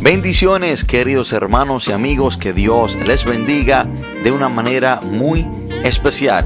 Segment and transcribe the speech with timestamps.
[0.00, 3.88] Bendiciones queridos hermanos y amigos, que Dios les bendiga
[4.22, 5.48] de una manera muy
[5.84, 6.44] especial.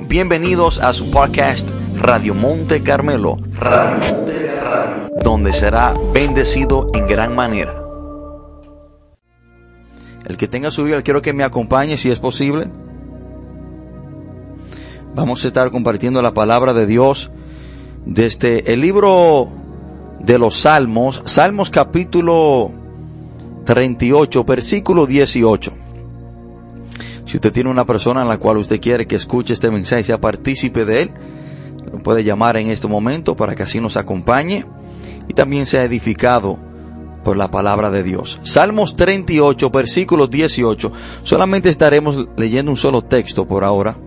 [0.00, 3.36] Bienvenidos a su podcast Radio Monte Carmelo,
[5.22, 7.74] donde será bendecido en gran manera.
[10.26, 12.70] El que tenga su vida, quiero que me acompañe si es posible.
[15.14, 17.30] Vamos a estar compartiendo la palabra de Dios
[18.06, 19.50] desde el libro
[20.20, 22.85] de los Salmos, Salmos capítulo
[23.66, 25.72] 38, versículo 18.
[27.26, 30.18] Si usted tiene una persona en la cual usted quiere que escuche este mensaje, sea
[30.18, 31.10] partícipe de él,
[31.92, 34.64] lo puede llamar en este momento para que así nos acompañe
[35.28, 36.58] y también sea edificado
[37.24, 38.38] por la palabra de Dios.
[38.44, 40.92] Salmos 38, versículo 18.
[41.22, 43.98] Solamente estaremos leyendo un solo texto por ahora.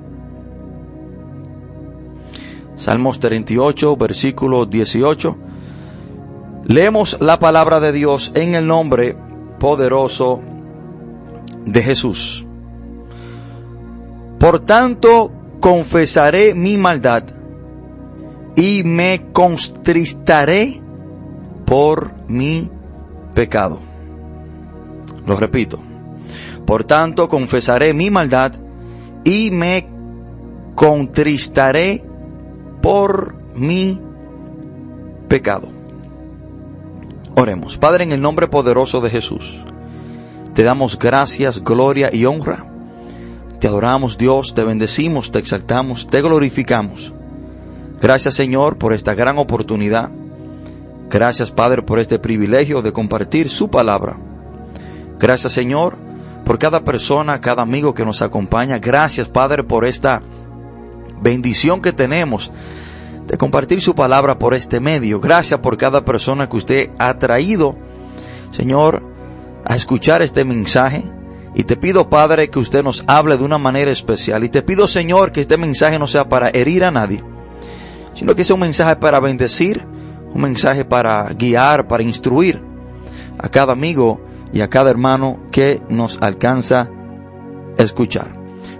[2.77, 5.37] Salmos 38, versículo 18.
[6.63, 9.17] Leemos la palabra de Dios en el nombre
[9.59, 10.41] poderoso
[11.65, 12.45] de Jesús.
[14.39, 17.23] Por tanto, confesaré mi maldad
[18.55, 20.81] y me contristaré
[21.65, 22.69] por mi
[23.33, 23.79] pecado.
[25.25, 25.79] Lo repito.
[26.65, 28.53] Por tanto, confesaré mi maldad
[29.23, 29.87] y me
[30.75, 32.03] contristaré
[32.81, 33.99] por mi
[35.27, 35.78] pecado.
[37.39, 37.77] Oremos.
[37.77, 39.63] Padre, en el nombre poderoso de Jesús,
[40.53, 42.65] te damos gracias, gloria y honra.
[43.61, 47.13] Te adoramos Dios, te bendecimos, te exaltamos, te glorificamos.
[48.01, 50.09] Gracias Señor por esta gran oportunidad.
[51.09, 54.17] Gracias Padre por este privilegio de compartir su palabra.
[55.17, 55.97] Gracias Señor
[56.43, 58.79] por cada persona, cada amigo que nos acompaña.
[58.79, 60.21] Gracias Padre por esta
[61.21, 62.51] bendición que tenemos
[63.29, 65.19] de compartir su palabra por este medio.
[65.19, 67.77] Gracias por cada persona que usted ha traído,
[68.49, 69.03] Señor,
[69.63, 71.03] a escuchar este mensaje.
[71.53, 74.43] Y te pido, Padre, que usted nos hable de una manera especial.
[74.43, 77.23] Y te pido, Señor, que este mensaje no sea para herir a nadie,
[78.15, 79.85] sino que sea un mensaje para bendecir,
[80.33, 82.59] un mensaje para guiar, para instruir
[83.37, 86.89] a cada amigo y a cada hermano que nos alcanza
[87.77, 88.33] a escuchar.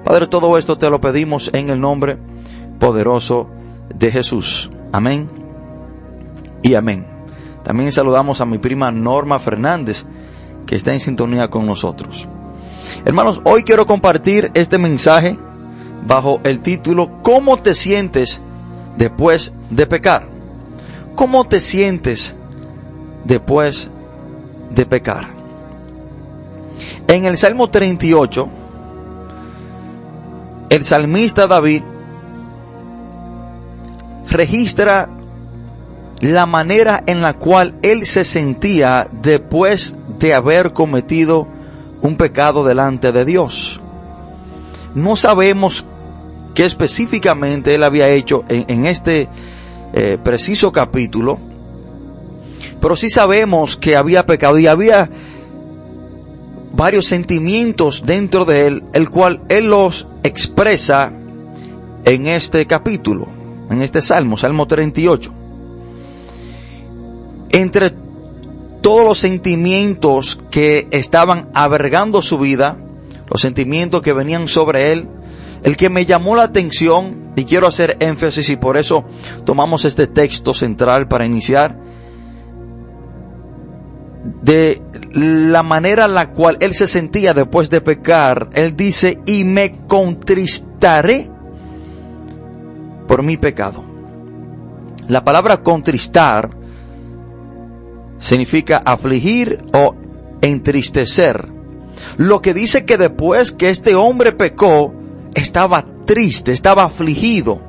[0.03, 2.17] Padre, todo esto te lo pedimos en el nombre
[2.79, 3.58] poderoso
[3.93, 4.69] de Jesús.
[4.91, 5.29] Amén
[6.61, 7.05] y amén.
[7.63, 10.05] También saludamos a mi prima Norma Fernández,
[10.65, 12.27] que está en sintonía con nosotros.
[13.05, 15.37] Hermanos, hoy quiero compartir este mensaje
[16.05, 18.41] bajo el título ¿Cómo te sientes
[18.97, 20.27] después de pecar?
[21.15, 22.35] ¿Cómo te sientes
[23.25, 23.89] después
[24.69, 25.29] de pecar?
[27.07, 28.49] En el Salmo 38,
[30.69, 31.83] el salmista David
[34.29, 35.09] registra
[36.21, 41.47] la manera en la cual él se sentía después de haber cometido
[42.01, 43.81] un pecado delante de Dios.
[44.95, 45.85] No sabemos
[46.53, 49.29] qué específicamente él había hecho en, este
[49.93, 51.39] eh, preciso capítulo,
[52.81, 55.09] pero sí sabemos que había pecado y había
[56.73, 61.11] varios sentimientos dentro de él, el cual él los expresa
[62.03, 63.38] en este capítulo
[63.69, 65.33] en este salmo, Salmo 38.
[67.51, 67.91] Entre
[68.81, 72.77] todos los sentimientos que estaban avergando su vida,
[73.29, 75.07] los sentimientos que venían sobre él,
[75.63, 79.05] el que me llamó la atención, y quiero hacer énfasis y por eso
[79.45, 81.77] tomamos este texto central para iniciar,
[84.41, 84.81] de
[85.13, 89.85] la manera en la cual él se sentía después de pecar, él dice, y me
[89.87, 91.29] contristaré
[93.09, 93.83] por mi pecado.
[95.07, 96.51] La palabra contristar
[98.19, 99.95] significa afligir o
[100.41, 101.49] entristecer.
[102.17, 104.93] Lo que dice que después que este hombre pecó,
[105.33, 107.59] estaba triste, estaba afligido,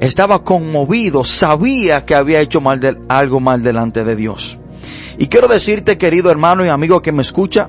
[0.00, 4.58] estaba conmovido, sabía que había hecho mal algo mal delante de Dios.
[5.18, 7.68] Y quiero decirte, querido hermano y amigo que me escucha,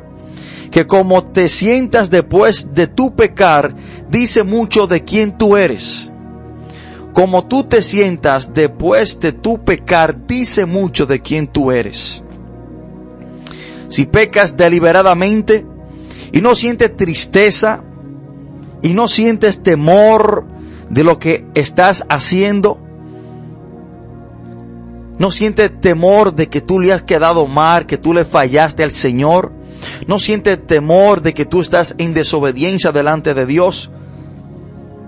[0.75, 3.77] que como te sientas después de tu pecar,
[4.09, 6.11] dice mucho de quién tú eres.
[7.13, 12.21] Como tú te sientas después de tu pecar, dice mucho de quién tú eres.
[13.87, 15.65] Si pecas deliberadamente
[16.33, 17.85] y no sientes tristeza
[18.81, 20.45] y no sientes temor
[20.89, 22.81] de lo que estás haciendo,
[25.19, 28.91] no sientes temor de que tú le has quedado mal, que tú le fallaste al
[28.91, 29.53] Señor,
[30.07, 33.91] no siente temor de que tú estás en desobediencia delante de Dios.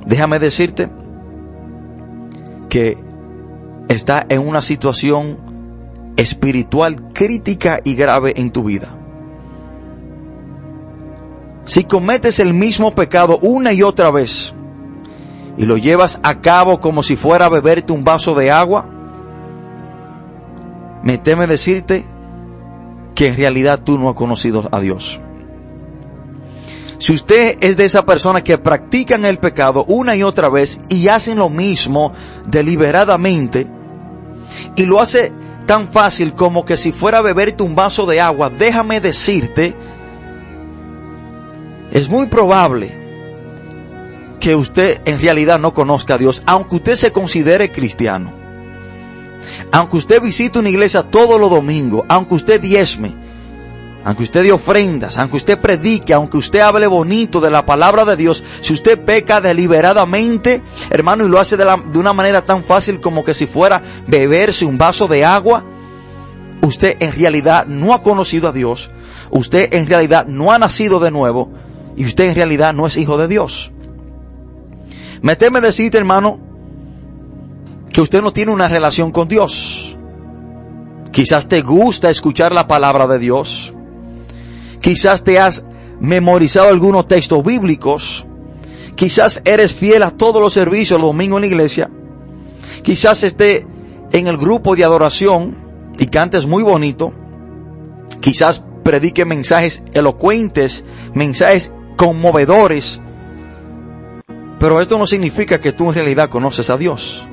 [0.06, 0.89] Déjame decirte
[2.69, 2.97] que
[3.89, 5.38] está en una situación
[6.18, 8.97] espiritual crítica y grave en tu vida.
[11.65, 14.53] Si cometes el mismo pecado una y otra vez
[15.57, 18.89] y lo llevas a cabo como si fuera a beberte un vaso de agua,
[21.03, 22.06] me teme decirte
[23.18, 25.19] que en realidad tú no has conocido a Dios.
[27.00, 31.08] Si usted es de esa persona que practican el pecado una y otra vez y
[31.08, 32.14] hacen lo mismo
[32.48, 33.66] deliberadamente
[34.75, 35.31] y lo hace
[35.66, 39.74] tan fácil como que si fuera a beberte un vaso de agua, déjame decirte,
[41.92, 42.92] es muy probable
[44.40, 48.37] que usted en realidad no conozca a Dios, aunque usted se considere cristiano.
[49.72, 53.14] Aunque usted visite una iglesia todos los domingos, aunque usted diezme,
[54.08, 58.16] aunque usted dé ofrendas, aunque usted predique, aunque usted hable bonito de la palabra de
[58.16, 61.66] Dios, si usted peca deliberadamente, hermano, y lo hace de,
[61.96, 65.66] una manera tan fácil como que si fuera beberse un vaso de agua,
[66.62, 68.90] usted en realidad no ha conocido a Dios,
[69.30, 71.52] usted en realidad no ha nacido de nuevo,
[71.98, 73.74] y usted en realidad no es hijo de Dios.
[75.22, 76.40] Me teme decirte, hermano,
[77.98, 79.98] que usted no tiene una relación con Dios.
[81.12, 83.74] Quizás te gusta escuchar la palabra de Dios.
[84.80, 85.66] Quizás te has
[86.00, 88.28] memorizado algunos textos bíblicos.
[88.94, 91.90] Quizás eres fiel a todos los servicios los domingos en la iglesia.
[92.84, 93.66] Quizás esté
[94.12, 95.56] en el grupo de adoración
[95.98, 97.12] y cantes muy bonito.
[98.22, 100.86] Quizás predique mensajes elocuentes,
[101.16, 103.02] mensajes conmovedores.
[104.60, 107.28] Pero esto no significa que tú en realidad conoces a Dios.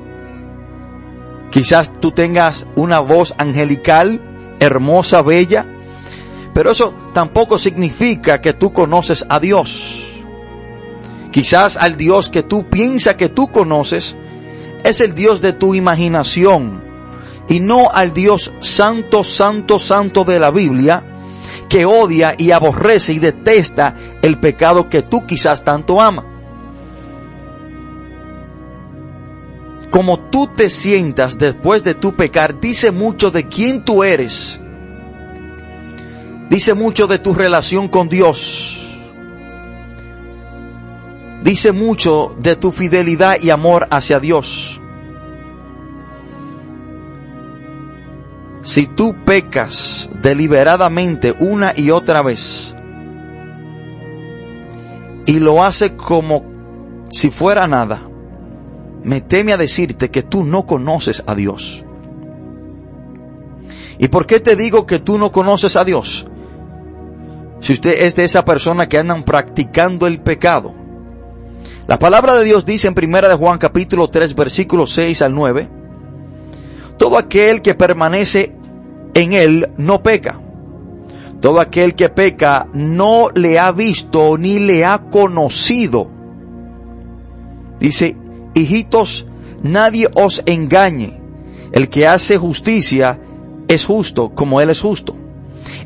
[1.55, 4.19] Quizás tú tengas una voz angelical,
[4.59, 5.65] hermosa, bella,
[6.53, 10.03] pero eso tampoco significa que tú conoces a Dios.
[11.31, 14.17] Quizás al Dios que tú piensas que tú conoces
[14.83, 16.83] es el Dios de tu imaginación
[17.47, 21.05] y no al Dios santo, santo, santo de la Biblia
[21.69, 26.25] que odia y aborrece y detesta el pecado que tú quizás tanto amas.
[29.95, 34.59] Como tú te sientas después de tu pecar, dice mucho de quién tú eres.
[36.49, 38.77] Dice mucho de tu relación con Dios.
[41.45, 44.81] Dice mucho de tu fidelidad y amor hacia Dios.
[48.63, 52.75] Si tú pecas deliberadamente una y otra vez
[55.25, 56.43] y lo haces como
[57.09, 58.09] si fuera nada,
[59.05, 61.85] me teme a decirte que tú no conoces a Dios.
[63.99, 66.25] ¿Y por qué te digo que tú no conoces a Dios?
[67.59, 70.73] Si usted es de esa persona que andan practicando el pecado.
[71.87, 75.69] La palabra de Dios dice en primera de Juan capítulo 3 versículos 6 al 9,
[76.97, 78.55] todo aquel que permanece
[79.13, 80.41] en él no peca.
[81.41, 86.09] Todo aquel que peca no le ha visto ni le ha conocido.
[87.79, 88.17] Dice,
[88.55, 89.27] hijitos,
[89.61, 91.21] nadie os engañe.
[91.71, 93.19] El que hace justicia
[93.67, 95.15] es justo como Él es justo.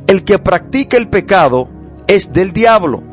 [0.08, 1.70] El que practica el pecado
[2.08, 3.04] es del diablo,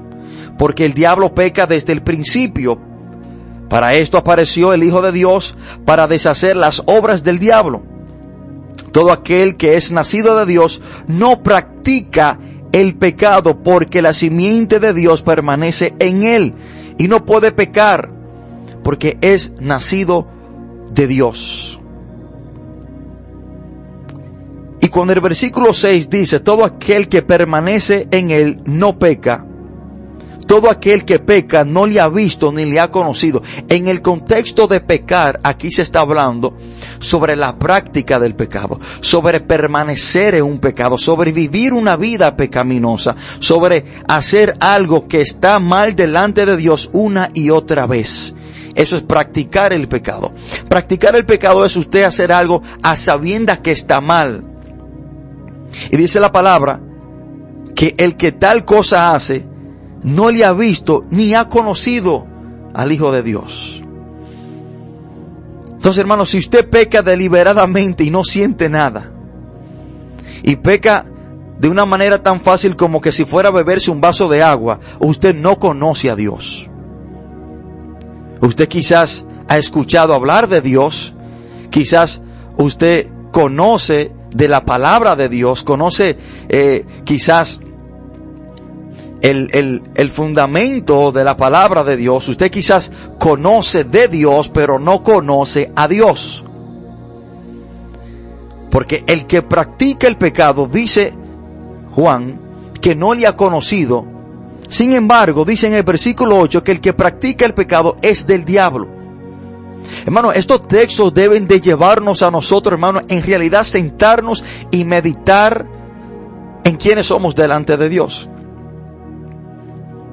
[0.58, 2.78] porque el diablo peca desde el principio.
[3.68, 7.82] Para esto apareció el Hijo de Dios, para deshacer las obras del diablo.
[8.92, 12.38] Todo aquel que es nacido de Dios no practica
[12.72, 16.54] el pecado porque la simiente de Dios permanece en él
[16.98, 18.15] y no puede pecar
[18.86, 20.28] porque es nacido
[20.92, 21.80] de Dios.
[24.80, 29.44] Y cuando el versículo 6 dice, todo aquel que permanece en él no peca,
[30.46, 33.42] todo aquel que peca no le ha visto ni le ha conocido.
[33.68, 36.56] En el contexto de pecar, aquí se está hablando
[37.00, 43.16] sobre la práctica del pecado, sobre permanecer en un pecado, sobre vivir una vida pecaminosa,
[43.40, 48.32] sobre hacer algo que está mal delante de Dios una y otra vez.
[48.76, 50.32] Eso es practicar el pecado.
[50.68, 54.44] Practicar el pecado es usted hacer algo a sabiendas que está mal.
[55.90, 56.80] Y dice la palabra
[57.74, 59.46] que el que tal cosa hace
[60.02, 62.26] no le ha visto ni ha conocido
[62.74, 63.82] al Hijo de Dios.
[65.72, 69.10] Entonces, hermanos, si usted peca deliberadamente y no siente nada,
[70.42, 71.06] y peca
[71.58, 74.80] de una manera tan fácil como que si fuera a beberse un vaso de agua,
[74.98, 76.68] usted no conoce a Dios.
[78.40, 81.14] Usted quizás ha escuchado hablar de Dios,
[81.70, 82.22] quizás
[82.56, 87.60] usted conoce de la palabra de Dios, conoce eh, quizás
[89.22, 92.28] el, el, el, fundamento de la palabra de Dios.
[92.28, 96.44] Usted quizás conoce de Dios, pero no conoce a Dios.
[98.70, 101.14] Porque el que practica el pecado, dice
[101.92, 102.38] Juan,
[102.80, 104.15] que no le ha conocido.
[104.68, 108.44] Sin embargo, dice en el versículo 8 que el que practica el pecado es del
[108.44, 108.88] diablo.
[110.04, 115.66] Hermano, estos textos deben de llevarnos a nosotros, hermano, en realidad sentarnos y meditar
[116.64, 118.28] en quiénes somos delante de Dios.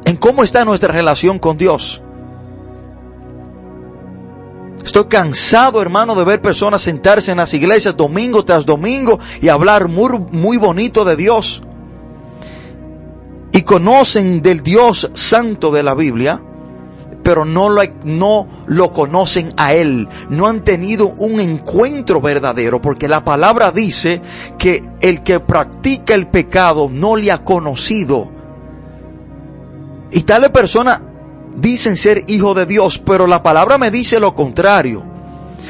[0.05, 2.01] En cómo está nuestra relación con Dios.
[4.85, 9.87] Estoy cansado, hermano, de ver personas sentarse en las iglesias domingo tras domingo y hablar
[9.87, 11.61] muy, muy bonito de Dios.
[13.53, 16.41] Y conocen del Dios santo de la Biblia,
[17.23, 20.09] pero no lo, no lo conocen a Él.
[20.29, 24.21] No han tenido un encuentro verdadero, porque la palabra dice
[24.57, 28.29] que el que practica el pecado no le ha conocido.
[30.11, 31.01] Y tal persona
[31.55, 35.03] dicen ser hijo de Dios, pero la palabra me dice lo contrario.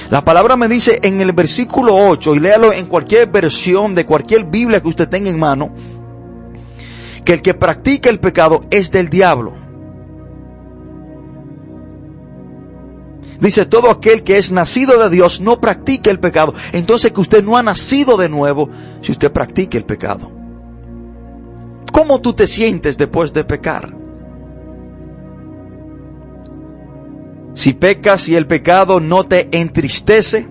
[0.10, 4.46] La palabra me dice en el versículo 8, y léalo en cualquier versión de cualquier
[4.46, 5.72] Biblia que usted tenga en mano,
[7.24, 9.56] que el que practica el pecado es del diablo.
[13.40, 16.54] Dice, todo aquel que es nacido de Dios no practica el pecado.
[16.72, 18.70] Entonces que usted no ha nacido de nuevo
[19.02, 20.32] si usted practica el pecado.
[21.92, 23.94] ¿Cómo tú te sientes después de pecar?
[27.54, 30.48] Si pecas y el pecado no te entristece,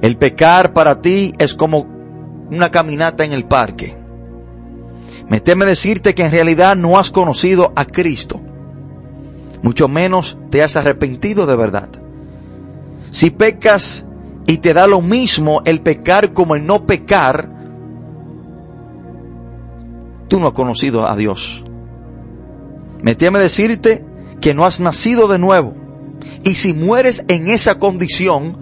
[0.00, 1.86] el pecar para ti es como
[2.50, 3.96] una caminata en el parque.
[5.28, 8.40] Me teme decirte que en realidad no has conocido a Cristo
[9.62, 11.88] mucho menos te has arrepentido de verdad.
[13.10, 14.04] Si pecas
[14.46, 17.50] y te da lo mismo el pecar como el no pecar,
[20.28, 21.64] tú no has conocido a Dios.
[23.02, 24.04] Me teme decirte
[24.40, 25.74] que no has nacido de nuevo.
[26.44, 28.56] Y si mueres en esa condición,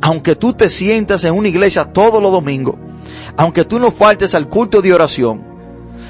[0.00, 2.76] aunque tú te sientas en una iglesia todos los domingos,
[3.36, 5.45] aunque tú no faltes al culto de oración,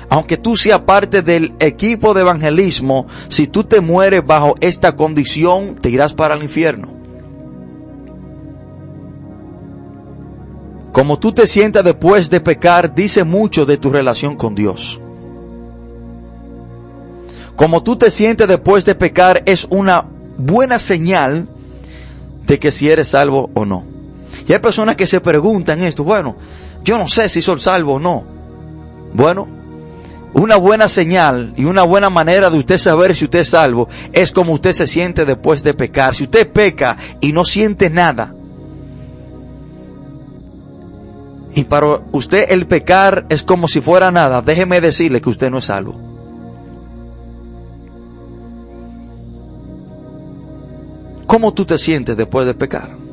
[0.08, 5.76] aunque tú seas parte del equipo de evangelismo, si tú te mueres bajo esta condición,
[5.76, 6.94] te irás para el infierno.
[10.92, 15.00] Como tú te sientas después de pecar, dice mucho de tu relación con Dios.
[17.56, 20.06] Como tú te sientes después de pecar es una
[20.38, 21.48] buena señal
[22.46, 23.84] de que si eres salvo o no.
[24.46, 26.36] Y hay personas que se preguntan esto, bueno,
[26.84, 28.24] yo no sé si soy salvo o no.
[29.12, 29.48] Bueno,
[30.36, 34.32] una buena señal y una buena manera de usted saber si usted es salvo es
[34.32, 36.14] como usted se siente después de pecar.
[36.14, 38.34] Si usted peca y no siente nada,
[41.54, 45.58] y para usted el pecar es como si fuera nada, déjeme decirle que usted no
[45.58, 45.98] es salvo.
[51.26, 53.05] ¿Cómo tú te sientes después de pecar?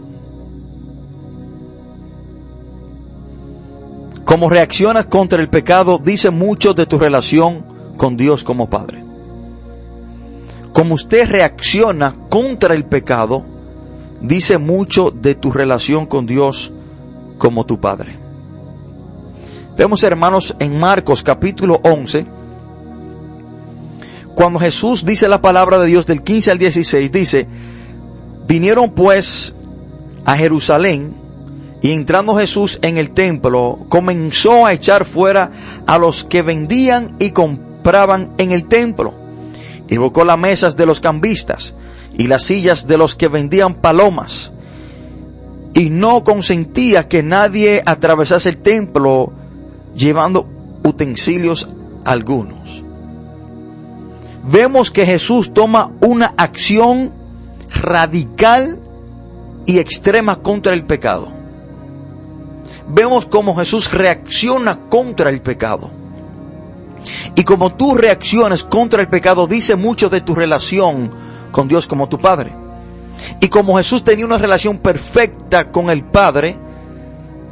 [4.25, 7.65] Cómo reaccionas contra el pecado dice mucho de tu relación
[7.97, 9.03] con Dios como Padre.
[10.73, 13.45] Como usted reacciona contra el pecado
[14.21, 16.73] dice mucho de tu relación con Dios
[17.37, 18.17] como tu Padre.
[19.75, 22.25] Vemos hermanos en Marcos capítulo 11,
[24.35, 27.47] cuando Jesús dice la palabra de Dios del 15 al 16, dice,
[28.47, 29.53] vinieron pues
[30.25, 31.22] a Jerusalén
[31.83, 35.51] y entrando Jesús en el templo, comenzó a echar fuera
[35.85, 39.13] a los que vendían y compraban en el templo.
[39.89, 41.73] Y buscó las mesas de los cambistas
[42.17, 44.53] y las sillas de los que vendían palomas.
[45.73, 49.33] Y no consentía que nadie atravesase el templo
[49.93, 50.47] llevando
[50.83, 51.67] utensilios
[52.05, 52.81] algunos.
[54.45, 57.11] Vemos que Jesús toma una acción
[57.81, 58.79] radical
[59.65, 61.42] y extrema contra el pecado
[62.87, 65.89] vemos cómo Jesús reacciona contra el pecado.
[67.35, 71.11] Y como tú reacciones contra el pecado dice mucho de tu relación
[71.51, 72.51] con Dios como tu Padre.
[73.39, 76.57] Y como Jesús tenía una relación perfecta con el Padre,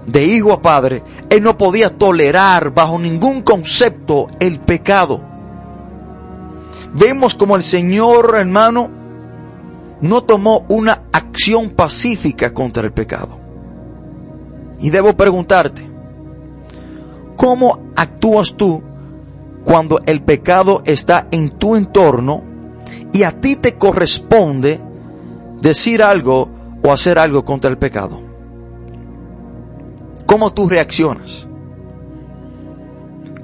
[0.05, 5.21] de hijo a padre, Él no podía tolerar bajo ningún concepto el pecado.
[6.93, 8.89] Vemos como el Señor, hermano,
[10.01, 13.40] no tomó una acción pacífica contra el pecado.
[14.81, 15.87] Y debo preguntarte,
[17.35, 18.81] ¿cómo actúas tú
[19.63, 22.43] cuando el pecado está en tu entorno
[23.13, 24.79] y a ti te corresponde
[25.61, 26.49] decir algo
[26.83, 28.19] o hacer algo contra el pecado?
[30.25, 31.47] ¿Cómo tú reaccionas?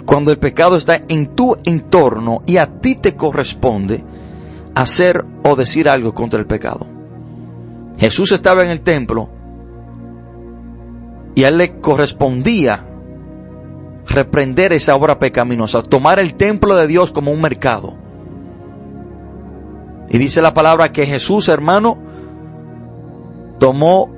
[0.05, 4.03] Cuando el pecado está en tu entorno y a ti te corresponde
[4.73, 6.87] hacer o decir algo contra el pecado.
[7.97, 9.36] Jesús estaba en el templo
[11.37, 12.83] Y a él le correspondía
[14.07, 17.95] reprender esa obra pecaminosa, tomar el templo de Dios como un mercado.
[20.09, 21.99] Y dice la palabra que Jesús, hermano,
[23.59, 24.09] tomó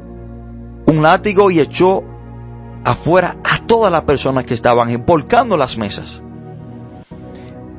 [0.85, 2.05] un látigo y echó
[2.85, 6.23] afuera a todas las personas que estaban empolcando las mesas.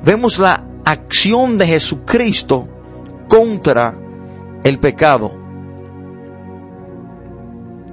[0.04, 2.68] Vemos la acción de Jesucristo
[3.26, 3.96] contra
[4.64, 5.32] el pecado.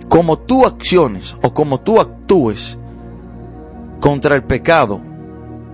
[0.10, 2.78] Como tú acciones o como tú actúes
[4.00, 5.02] contra el pecado,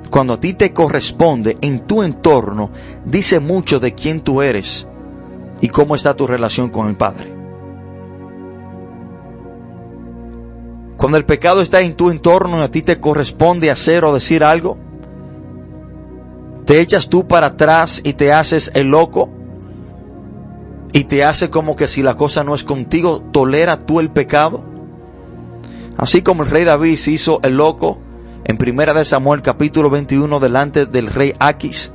[0.09, 2.71] cuando a ti te corresponde en tu entorno,
[3.05, 4.87] dice mucho de quién tú eres
[5.61, 7.33] y cómo está tu relación con el Padre.
[10.97, 14.43] Cuando el pecado está en tu entorno y a ti te corresponde hacer o decir
[14.43, 14.77] algo,
[16.65, 19.29] te echas tú para atrás y te haces el loco
[20.93, 24.63] y te hace como que si la cosa no es contigo, tolera tú el pecado.
[25.97, 27.99] Así como el rey David se hizo el loco
[28.45, 31.91] en primera de Samuel capítulo 21 delante del rey Aquis.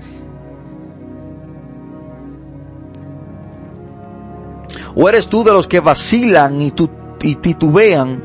[4.97, 6.73] ¿O eres tú de los que vacilan y,
[7.23, 8.25] y titubean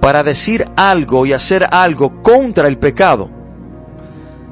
[0.00, 3.30] para decir algo y hacer algo contra el pecado?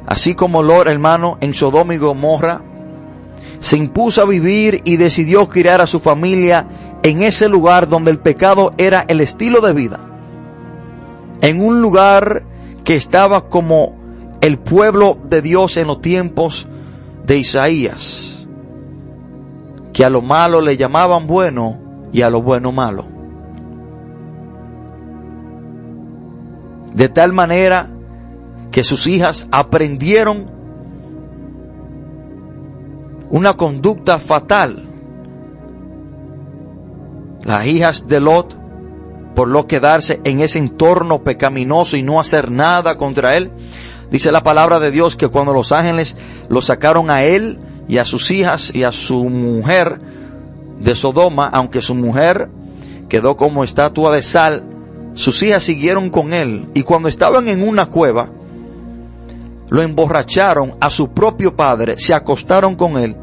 [0.06, 2.62] Así como Lord hermano en Sodoma y Gomorra
[3.60, 6.68] se impuso a vivir y decidió criar a su familia
[7.02, 10.00] en ese lugar donde el pecado era el estilo de vida.
[11.40, 12.44] En un lugar
[12.84, 13.96] que estaba como
[14.40, 16.68] el pueblo de Dios en los tiempos
[17.24, 18.46] de Isaías,
[19.92, 21.78] que a lo malo le llamaban bueno
[22.12, 23.04] y a lo bueno malo.
[26.94, 27.90] De tal manera
[28.70, 30.55] que sus hijas aprendieron
[33.30, 34.82] una conducta fatal.
[37.44, 38.56] Las hijas de Lot,
[39.34, 43.52] por lo quedarse en ese entorno pecaminoso y no hacer nada contra él,
[44.10, 46.16] dice la palabra de Dios que cuando los ángeles
[46.48, 49.98] lo sacaron a él y a sus hijas y a su mujer
[50.80, 52.48] de Sodoma, aunque su mujer
[53.08, 54.64] quedó como estatua de sal,
[55.14, 58.30] sus hijas siguieron con él y cuando estaban en una cueva,
[59.68, 63.16] lo emborracharon a su propio padre, se acostaron con él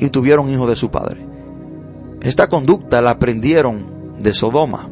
[0.00, 1.26] y tuvieron hijo de su padre.
[2.22, 4.88] Esta conducta la aprendieron de Sodoma.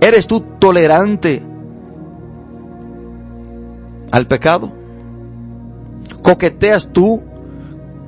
[0.00, 1.42] ¿Eres tú tolerante
[4.10, 4.72] al pecado?
[6.22, 7.22] ¿Coqueteas tú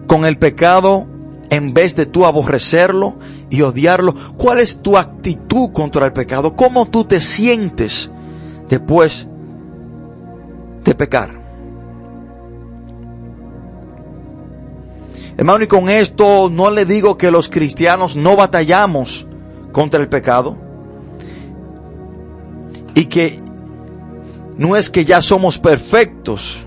[0.07, 1.07] con el pecado
[1.51, 3.17] en vez de tú aborrecerlo
[3.51, 4.15] y odiarlo?
[4.37, 6.55] ¿Cuál es tu actitud contra el pecado?
[6.55, 8.11] ¿Cómo tú te sientes
[8.69, 9.29] después
[10.85, 11.46] de pecar.
[15.37, 19.27] Hermano, y con esto no le digo que los cristianos no batallamos
[19.73, 20.57] contra el pecado
[22.95, 23.39] y que
[24.57, 26.67] no es que ya somos perfectos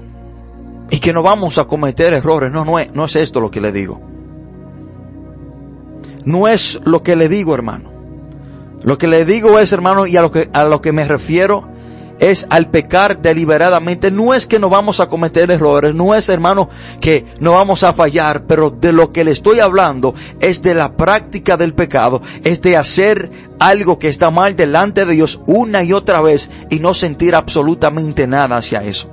[0.91, 2.51] y que no vamos a cometer errores.
[2.51, 3.99] No, no es, no es esto lo que le digo.
[6.25, 7.91] No es lo que le digo, hermano.
[8.83, 11.67] Lo que le digo es, hermano, y a lo que, a lo que me refiero
[12.19, 14.11] es al pecar deliberadamente.
[14.11, 16.69] No es que no vamos a cometer errores, no es hermano
[17.01, 20.95] que no vamos a fallar, pero de lo que le estoy hablando es de la
[20.95, 25.93] práctica del pecado, es de hacer algo que está mal delante de Dios una y
[25.93, 29.09] otra vez y no sentir absolutamente nada hacia eso.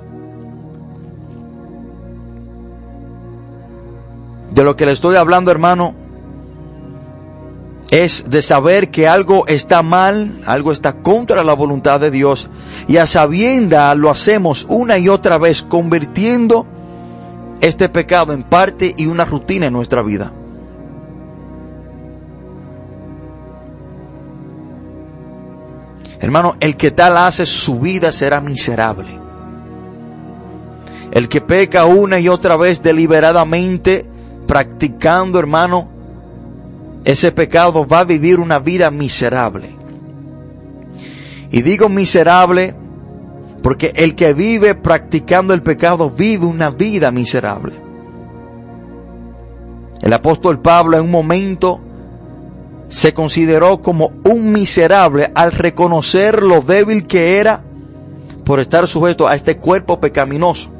[4.51, 6.06] De lo que le estoy hablando hermano
[7.89, 12.49] es de saber que algo está mal, algo está contra la voluntad de Dios
[12.87, 16.67] y a sabienda lo hacemos una y otra vez convirtiendo
[17.61, 20.33] este pecado en parte y una rutina en nuestra vida.
[26.19, 29.19] Hermano, el que tal hace su vida será miserable.
[31.11, 34.05] El que peca una y otra vez deliberadamente,
[34.45, 35.96] practicando, hermano,
[37.07, 39.73] ese pecado va a vivir una vida miserable.
[41.49, 42.75] Y digo miserable
[43.63, 47.75] porque el que vive practicando el pecado vive una vida miserable.
[50.01, 51.79] El apóstol Pablo en un momento
[52.89, 57.63] se consideró como un miserable al reconocer lo débil que era
[58.43, 60.71] por estar sujeto a este cuerpo pecaminoso.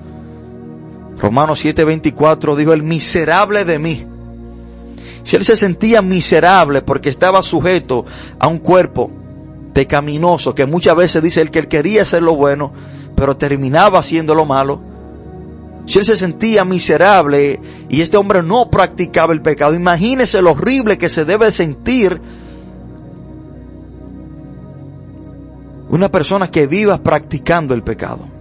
[1.17, 4.16] Romanos 7:24 dijo, el miserable de mí
[5.27, 8.05] si él se sentía miserable porque estaba sujeto
[8.39, 9.11] a un cuerpo
[9.73, 12.71] pecaminoso, que muchas veces dice él que él quería hacer lo bueno,
[13.13, 14.81] pero terminaba haciendo lo malo.
[15.85, 17.59] Si él se sentía miserable
[17.89, 22.21] y este hombre no practicaba el pecado, imagínese lo horrible que se debe sentir
[25.89, 28.37] Una persona que viva practicando el pecado.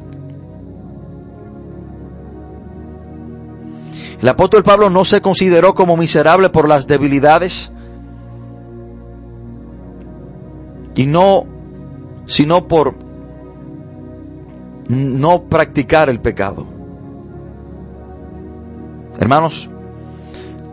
[4.26, 7.70] El apóstol Pablo no se consideró como miserable por las debilidades
[10.96, 11.46] y no,
[12.24, 12.96] sino por
[14.88, 16.66] no practicar el pecado.
[19.20, 19.70] Hermanos,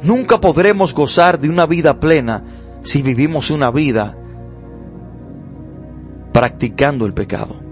[0.01, 2.43] nunca podremos gozar de una vida plena
[2.81, 4.17] si vivimos una vida
[6.31, 7.63] practicando el pecado.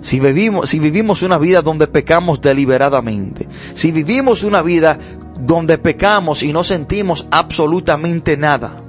[0.00, 4.98] Si vivimos, si vivimos una vida donde pecamos deliberadamente, si vivimos una vida
[5.38, 8.82] donde pecamos y no sentimos absolutamente nada.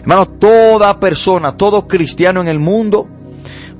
[0.00, 3.06] Hermano, toda persona, todo cristiano en el mundo,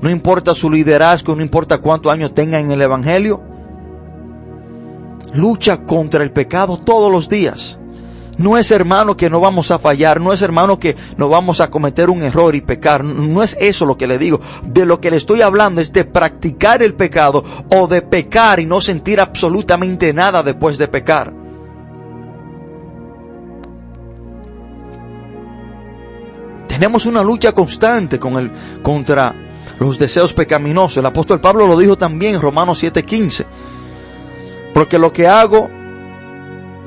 [0.01, 3.41] no importa su liderazgo, no importa cuántos años tenga en el Evangelio,
[5.33, 7.78] lucha contra el pecado todos los días.
[8.39, 11.69] No es hermano que no vamos a fallar, no es hermano que no vamos a
[11.69, 14.39] cometer un error y pecar, no es eso lo que le digo.
[14.63, 18.65] De lo que le estoy hablando es de practicar el pecado o de pecar y
[18.65, 21.33] no sentir absolutamente nada después de pecar.
[26.65, 29.35] Tenemos una lucha constante con el, contra
[29.79, 30.95] los deseos pecaminosos.
[30.95, 33.45] El apóstol Pablo lo dijo también en Romanos 7:15.
[34.73, 35.69] Porque lo que hago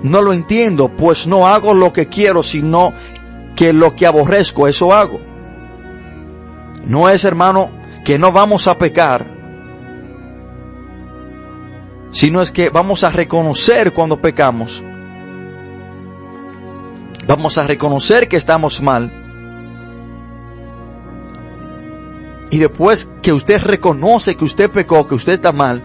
[0.02, 2.92] no lo entiendo, pues no hago lo que quiero, sino
[3.54, 5.20] que lo que aborrezco, eso hago.
[6.86, 7.70] No es, hermano,
[8.04, 9.26] que no vamos a pecar,
[12.10, 14.82] sino es que vamos a reconocer cuando pecamos.
[17.26, 19.10] Vamos a reconocer que estamos mal.
[22.50, 25.80] Y después que usted reconoce que usted pecó, que usted está mal,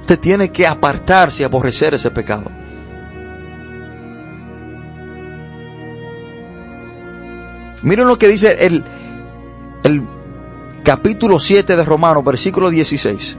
[0.00, 2.61] usted tiene que apartarse y aborrecer ese pecado.
[7.82, 8.84] Miren lo que dice el,
[10.84, 13.38] capítulo 7 de Romanos, versículo 16.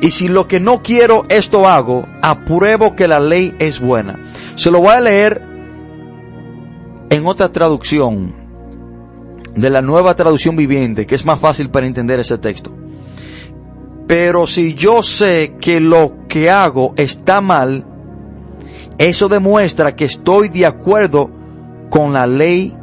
[0.00, 4.18] Y si lo que no quiero esto hago, apruebo que la ley es buena.
[4.54, 5.42] Se lo voy a leer
[7.10, 8.34] en otra traducción
[9.54, 12.72] de la nueva traducción viviente, que es más fácil para entender ese texto.
[14.06, 17.84] Pero si yo sé que lo que hago está mal,
[18.98, 21.30] eso demuestra que estoy de acuerdo
[21.90, 22.76] con la ley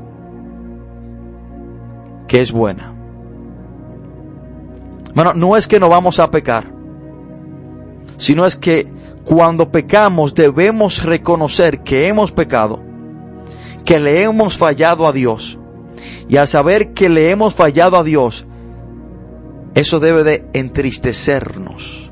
[2.28, 2.94] que es buena.
[5.14, 6.72] Bueno, no es que no vamos a pecar,
[8.18, 8.88] sino es que
[9.24, 12.82] cuando pecamos debemos reconocer que hemos pecado,
[13.86, 15.60] que le hemos fallado a Dios.
[16.28, 18.46] Y al saber que le hemos fallado a Dios,
[19.76, 22.12] eso debe de entristecernos.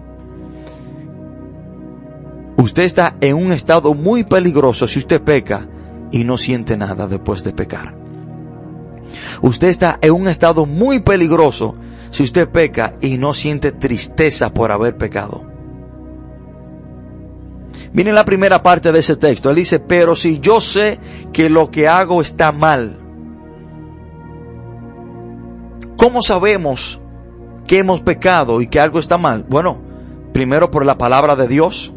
[2.58, 5.67] Usted está en un estado muy peligroso si usted peca
[6.12, 7.95] y no siente nada después de pecar.
[9.41, 11.76] Usted está en un estado muy peligroso
[12.10, 15.52] si usted peca y no siente tristeza por haber pecado.
[17.93, 19.50] Miren la primera parte de ese texto.
[19.50, 21.00] Él dice, pero si yo sé
[21.34, 22.97] que lo que hago está mal,
[25.97, 27.02] ¿cómo sabemos
[27.67, 29.45] que hemos pecado y que algo está mal?
[29.47, 29.82] Bueno,
[30.34, 31.93] primero por la palabra de Dios.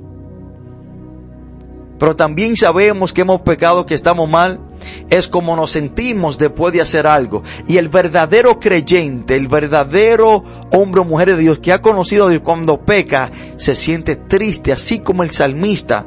[1.98, 4.60] Pero también sabemos que hemos pecado, que estamos mal.
[5.08, 7.42] Es como nos sentimos después de hacer algo.
[7.68, 12.30] Y el verdadero creyente, el verdadero hombre o mujer de Dios que ha conocido a
[12.30, 16.04] Dios cuando peca, se siente triste, así como el salmista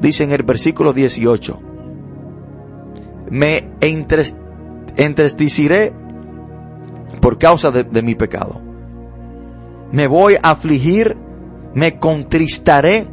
[0.00, 1.60] dice en el versículo 18.
[3.30, 3.70] Me
[4.96, 5.92] entristeciré
[7.20, 8.60] por causa de, de mi pecado.
[9.92, 11.16] Me voy a afligir,
[11.74, 13.06] me contristaré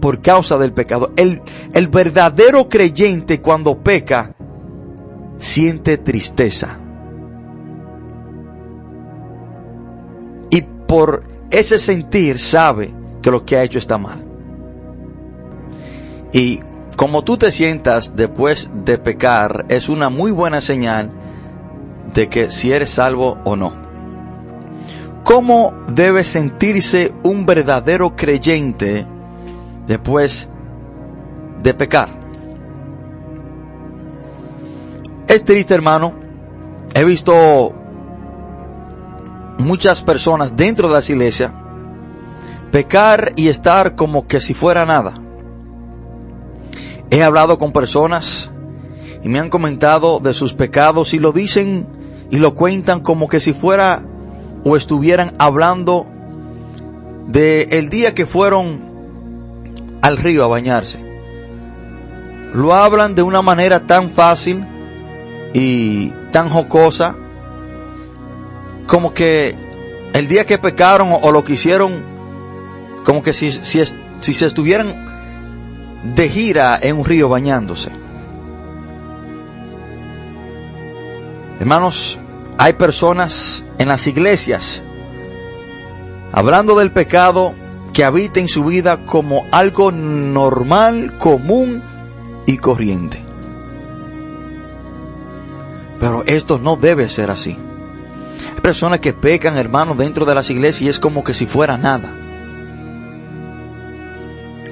[0.00, 1.12] por causa del pecado.
[1.16, 4.34] El, el verdadero creyente cuando peca
[5.38, 6.78] siente tristeza.
[10.50, 14.24] Y por ese sentir sabe que lo que ha hecho está mal.
[16.32, 16.60] Y
[16.96, 21.10] como tú te sientas después de pecar es una muy buena señal
[22.12, 23.72] de que si eres salvo o no.
[25.24, 29.06] ¿Cómo debe sentirse un verdadero creyente
[29.90, 30.48] después
[31.64, 32.10] de pecar.
[35.26, 36.14] Es triste, hermano.
[36.94, 37.74] He visto
[39.58, 41.52] muchas personas dentro de las iglesias
[42.70, 45.14] pecar y estar como que si fuera nada.
[47.10, 48.48] He hablado con personas
[49.24, 51.88] y me han comentado de sus pecados y lo dicen
[52.30, 54.04] y lo cuentan como que si fuera
[54.64, 56.06] o estuvieran hablando
[57.26, 58.89] de el día que fueron
[60.00, 60.98] al río a bañarse.
[62.54, 64.66] Lo hablan de una manera tan fácil
[65.52, 67.14] y tan jocosa,
[68.86, 69.54] como que
[70.12, 72.02] el día que pecaron o, lo que hicieron,
[73.04, 73.82] como que si, si,
[74.18, 75.10] si se estuvieran
[76.02, 77.90] de gira en un río bañándose.
[81.60, 82.18] Hermanos,
[82.58, 84.82] hay personas en las iglesias
[86.32, 87.54] hablando del pecado
[87.92, 91.82] que habita en su vida como algo normal, común
[92.46, 93.22] y corriente.
[95.98, 97.56] Pero esto no debe ser así.
[98.54, 101.76] Hay personas que pecan, hermanos, dentro de las iglesias y es como que si fuera
[101.76, 102.10] nada.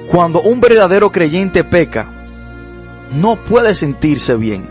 [0.07, 2.07] Cuando un verdadero creyente peca,
[3.13, 4.67] no puede sentirse bien,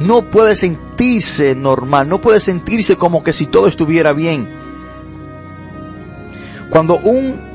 [0.00, 4.48] no puede sentirse normal, no puede sentirse como que si todo estuviera bien.
[6.70, 7.49] Cuando un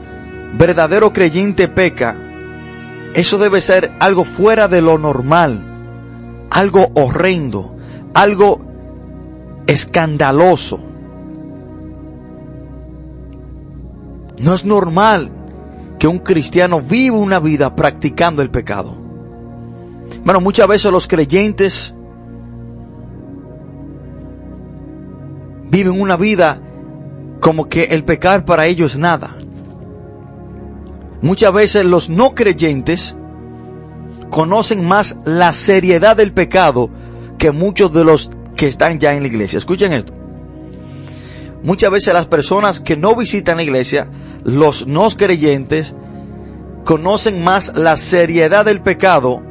[0.54, 2.16] verdadero creyente peca,
[3.14, 5.62] eso debe ser algo fuera de lo normal,
[6.50, 7.76] algo horrendo,
[8.14, 8.60] algo
[9.68, 10.80] escandaloso.
[14.40, 15.32] No es normal
[15.98, 18.98] que un cristiano viva una vida practicando el pecado.
[20.24, 21.96] Bueno, muchas veces los creyentes
[25.70, 26.62] viven una vida
[27.40, 29.38] como que el pecar para ellos es nada.
[31.26, 33.16] Muchas veces los no creyentes
[34.30, 36.92] conocen más la seriedad del pecado
[37.40, 39.58] que muchos de los que están ya en la iglesia.
[39.58, 40.14] Escuchen esto.
[41.64, 44.08] Muchas veces las personas que no visitan la iglesia,
[44.44, 45.96] los no creyentes,
[46.84, 49.42] conocen más la seriedad del pecado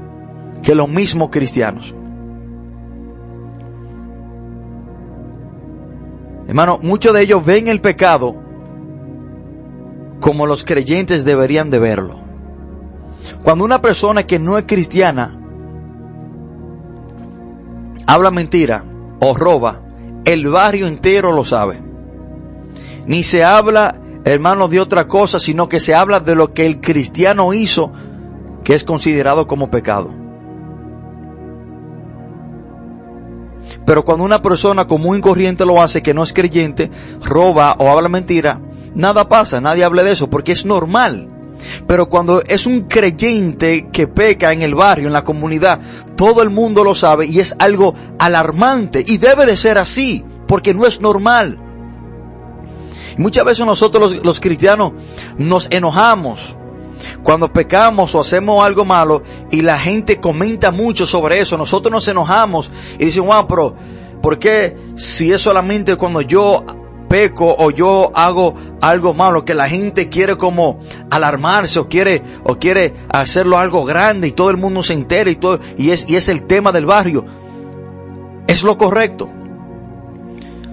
[0.62, 1.92] que los mismos cristianos.
[6.46, 8.43] Hermano, muchos de ellos ven el pecado
[10.24, 12.18] como los creyentes deberían de verlo.
[13.42, 15.38] Cuando una persona que no es cristiana
[18.06, 18.86] habla mentira
[19.20, 19.82] o roba,
[20.24, 21.78] el barrio entero lo sabe.
[23.06, 26.80] Ni se habla, hermano, de otra cosa, sino que se habla de lo que el
[26.80, 27.92] cristiano hizo,
[28.64, 30.10] que es considerado como pecado.
[33.84, 36.90] Pero cuando una persona común y corriente lo hace, que no es creyente,
[37.22, 38.58] roba o habla mentira,
[38.94, 41.28] nada pasa, nadie habla de eso, porque es normal.
[41.86, 45.80] Pero cuando es un creyente que peca en el barrio, en la comunidad,
[46.16, 50.74] todo el mundo lo sabe y es algo alarmante y debe de ser así, porque
[50.74, 51.58] no es normal.
[53.16, 54.92] Muchas veces nosotros los, los cristianos
[55.38, 56.56] nos enojamos
[57.22, 62.08] cuando pecamos o hacemos algo malo y la gente comenta mucho sobre eso, nosotros nos
[62.08, 63.76] enojamos y dicen, wow, pero
[64.22, 66.64] ¿por qué si es solamente cuando yo
[67.08, 72.58] peco o yo hago algo malo que la gente quiere como alarmarse o quiere o
[72.58, 76.16] quiere hacerlo algo grande y todo el mundo se entere y todo y es y
[76.16, 77.24] es el tema del barrio.
[78.46, 79.30] Es lo correcto.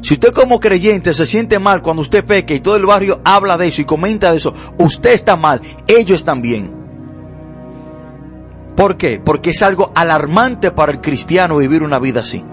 [0.02, 3.58] Si usted como creyente se siente mal cuando usted peca y todo el barrio habla
[3.58, 6.74] de eso y comenta de eso, usted está mal, ellos bien.
[8.76, 9.22] ¿Por qué?
[9.24, 12.44] Porque es algo alarmante para el cristiano vivir una vida así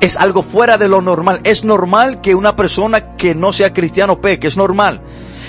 [0.00, 1.40] es algo fuera de lo normal.
[1.44, 5.00] Es normal que una persona que no sea cristiano peque, es normal.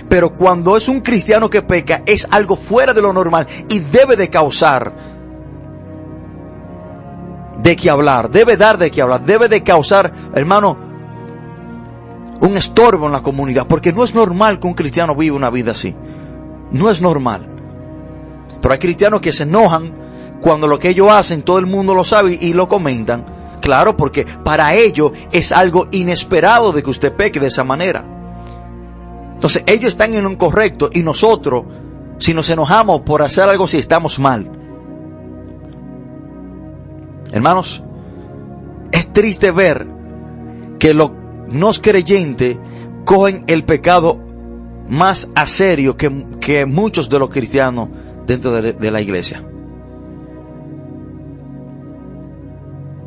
[0.08, 4.16] Pero cuando es un cristiano que peca, es algo fuera de lo normal y debe
[4.16, 4.94] de causar
[7.62, 10.78] de qué hablar, debe dar de qué hablar, debe de causar, hermano,
[12.40, 15.72] un estorbo en la comunidad, porque no es normal que un cristiano viva una vida
[15.72, 15.94] así.
[16.72, 17.46] No es normal.
[18.62, 19.94] Pero hay cristianos que se enojan
[20.42, 24.26] cuando lo que ellos hacen todo el mundo lo sabe y lo comentan Claro, porque
[24.44, 28.06] para ello es algo inesperado de que usted peque de esa manera.
[29.36, 31.64] Entonces ellos están en lo incorrecto y nosotros,
[32.18, 34.50] si nos enojamos por hacer algo, si estamos mal.
[37.32, 37.84] Hermanos,
[38.92, 39.88] es triste ver
[40.78, 41.12] que los
[41.48, 42.58] no creyentes
[43.06, 44.20] cogen el pecado
[44.88, 47.90] más a serio que, que muchos de los cristianos
[48.26, 49.44] dentro de la iglesia.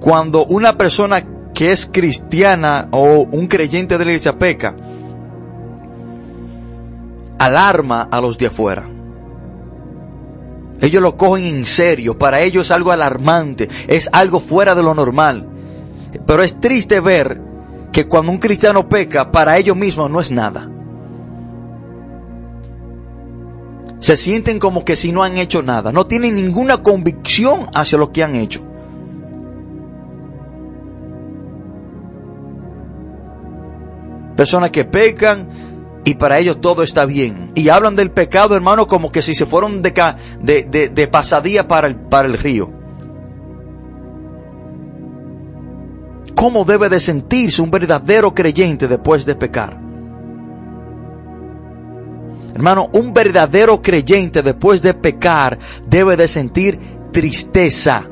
[0.03, 4.75] Cuando una persona que es cristiana o un creyente de la iglesia peca,
[7.39, 8.89] alarma a los de afuera.
[10.81, 14.93] Ellos lo cogen en serio, para ellos es algo alarmante, es algo fuera de lo
[14.93, 15.49] normal.
[16.27, 17.41] Pero es triste ver
[17.93, 20.69] que cuando un cristiano peca, para ellos mismos no es nada.
[24.01, 28.11] Se sienten como que si no han hecho nada, no tienen ninguna convicción hacia lo
[28.11, 28.72] que han hecho.
[34.37, 37.53] Personas que pecan y para ellos todo está bien.
[37.55, 39.93] Y hablan del pecado, hermano, como que si se fueron de,
[40.41, 42.83] de, de, pasadía para el, para el río.
[46.43, 49.79] cómo debe de sentirse un verdadero creyente después de pecar.
[52.53, 56.81] Hermano, un verdadero creyente después de pecar debe de sentir
[57.13, 58.09] tristeza.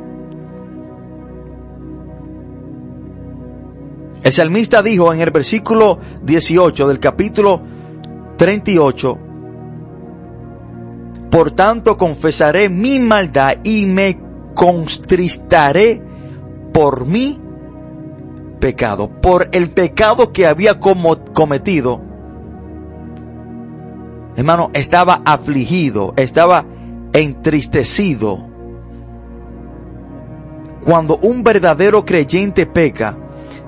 [4.23, 7.63] El salmista dijo en el versículo 18 del capítulo
[8.37, 9.19] 38,
[11.31, 14.19] por tanto confesaré mi maldad y me
[14.55, 16.03] contristaré
[16.73, 17.41] por mi
[18.59, 22.03] pecado, por el pecado que había cometido.
[24.37, 26.67] Hermano, estaba afligido, estaba
[27.15, 28.47] entristecido.
[30.85, 33.17] Cuando un verdadero creyente peca,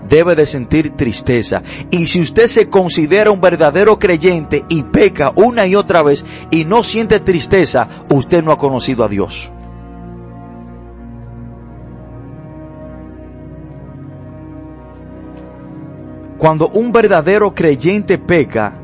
[0.08, 1.62] debe de sentir tristeza.
[1.90, 6.64] Y si usted se considera un verdadero creyente y peca una y otra vez y
[6.64, 9.50] no siente tristeza, usted no ha conocido a Dios.
[16.38, 18.76] Cuando un verdadero creyente peca,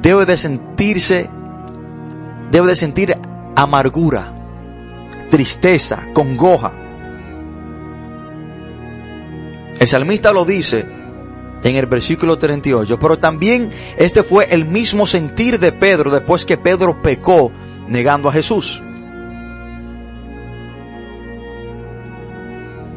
[0.00, 1.28] debe de sentirse,
[2.52, 3.18] debe de sentir
[3.56, 4.32] amargura,
[5.28, 6.79] tristeza, congoja.
[9.80, 10.84] El salmista lo dice
[11.64, 16.58] en el versículo 38, pero también este fue el mismo sentir de Pedro después que
[16.58, 17.50] Pedro pecó
[17.88, 18.82] negando a Jesús.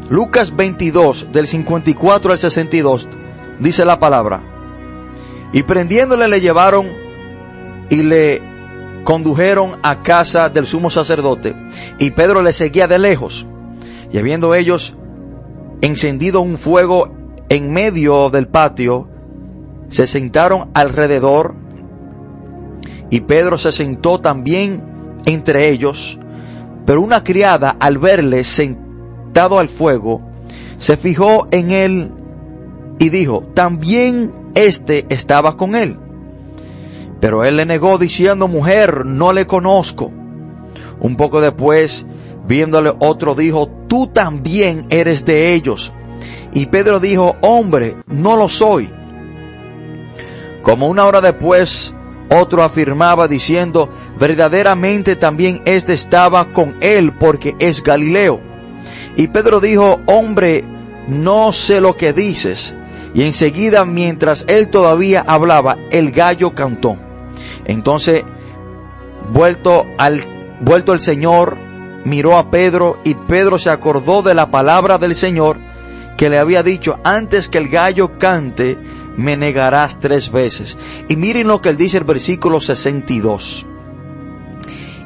[0.10, 3.08] Lucas 22 del 54 al 62
[3.60, 4.42] dice la palabra,
[5.54, 6.90] y prendiéndole le llevaron
[7.90, 8.42] y le
[9.06, 11.56] condujeron a casa del sumo sacerdote,
[11.98, 13.48] y Pedro le seguía de lejos,
[14.12, 14.98] y habiendo ellos
[15.84, 17.12] encendido un fuego
[17.50, 19.10] en medio del patio,
[19.90, 21.56] se sentaron alrededor
[23.10, 24.82] y Pedro se sentó también
[25.26, 26.18] entre ellos,
[26.86, 30.22] pero una criada al verle sentado al fuego,
[30.78, 32.12] se fijó en él
[32.98, 36.00] y dijo, también éste estaba con él.
[37.20, 40.12] Pero él le negó diciendo, mujer, no le conozco.
[41.02, 42.06] Un poco después
[42.46, 45.94] Viéndole otro dijo, tú también eres de ellos.
[46.54, 48.90] Y Pedro dijo, hombre, no lo soy.
[50.62, 51.94] Como una hora después,
[52.30, 58.40] otro afirmaba diciendo, verdaderamente también éste estaba con él porque es Galileo.
[59.16, 60.64] Y Pedro dijo, hombre,
[61.08, 62.74] no sé lo que dices.
[63.14, 66.98] Y enseguida, mientras él todavía hablaba, el gallo cantó.
[67.66, 68.24] Entonces,
[69.32, 70.22] vuelto al,
[70.62, 71.58] vuelto el Señor,
[72.06, 75.58] miró a Pedro y Pedro se acordó de la palabra del Señor
[76.18, 78.78] que le había dicho, antes que el gallo cante,
[79.18, 80.78] me negarás tres veces.
[81.10, 83.66] Y miren lo que él dice el versículo 62.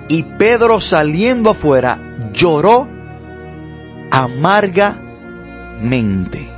[0.10, 2.00] Y Pedro saliendo afuera
[2.34, 2.88] lloró
[4.12, 6.50] amargamente.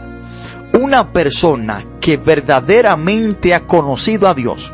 [0.74, 4.72] Una persona que verdaderamente ha conocido a Dios,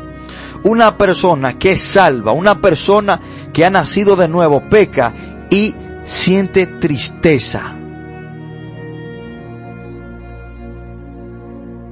[0.62, 3.18] una persona que es salva, una persona
[3.52, 5.14] que ha nacido de nuevo, peca
[5.56, 7.74] y siente tristeza.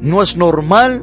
[0.00, 1.02] No es normal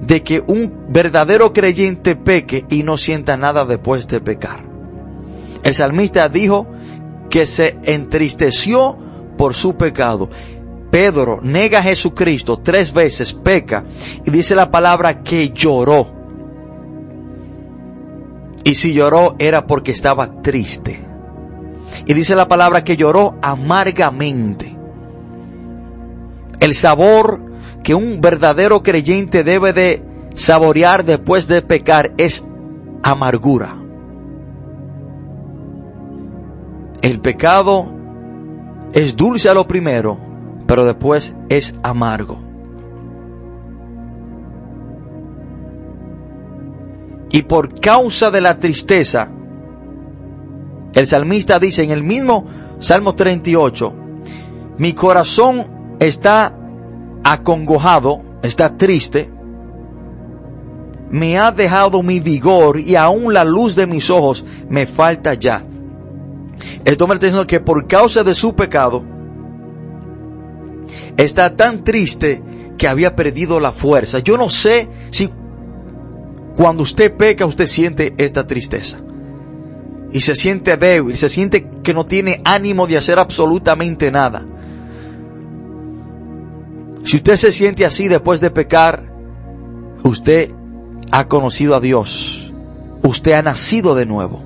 [0.00, 4.64] de que un verdadero creyente peque y no sienta nada después de pecar.
[5.62, 6.66] El salmista dijo
[7.28, 8.96] que se entristeció
[9.36, 10.30] por su pecado.
[10.90, 13.84] Pedro nega a Jesucristo tres veces, peca,
[14.24, 16.21] y dice la palabra que lloró.
[18.64, 21.04] Y si lloró era porque estaba triste.
[22.06, 24.76] Y dice la palabra que lloró amargamente.
[26.60, 27.40] El sabor
[27.82, 30.02] que un verdadero creyente debe de
[30.34, 32.44] saborear después de pecar es
[33.02, 33.76] amargura.
[37.02, 37.92] El pecado
[38.92, 40.18] es dulce a lo primero,
[40.66, 42.51] pero después es amargo.
[47.32, 49.30] Y por causa de la tristeza,
[50.92, 52.46] el salmista dice en el mismo
[52.78, 53.94] Salmo 38,
[54.76, 56.54] mi corazón está
[57.24, 59.30] acongojado, está triste,
[61.10, 65.64] me ha dejado mi vigor y aún la luz de mis ojos me falta ya.
[66.84, 69.02] El hombre está diciendo que por causa de su pecado,
[71.16, 72.42] está tan triste
[72.76, 74.18] que había perdido la fuerza.
[74.18, 75.30] Yo no sé si
[76.56, 78.98] cuando usted peca, usted siente esta tristeza.
[80.12, 84.44] Y se siente débil, se siente que no tiene ánimo de hacer absolutamente nada.
[87.04, 89.04] Si usted se siente así después de pecar,
[90.02, 90.50] usted
[91.10, 92.52] ha conocido a Dios.
[93.02, 94.40] Usted ha nacido de nuevo.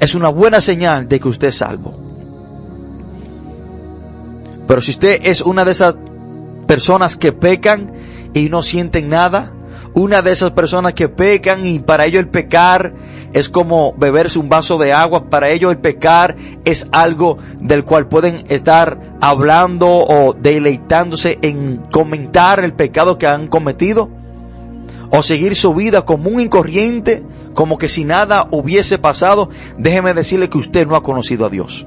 [0.00, 1.94] Es una buena señal de que usted es salvo.
[4.66, 5.96] Pero si usted es una de esas
[6.66, 7.92] personas que pecan
[8.32, 9.53] y no sienten nada,
[9.94, 12.94] una de esas personas que pecan y para ello el pecar
[13.32, 18.08] es como beberse un vaso de agua, para ello el pecar es algo del cual
[18.08, 24.10] pueden estar hablando o deleitándose en comentar el pecado que han cometido
[25.10, 27.24] o seguir su vida común y corriente
[27.54, 31.86] como que si nada hubiese pasado, déjeme decirle que usted no ha conocido a Dios.